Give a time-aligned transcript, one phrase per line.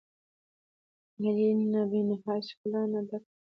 [1.21, 3.39] هیلۍ له بېنهایت ښکلا نه ډکه ده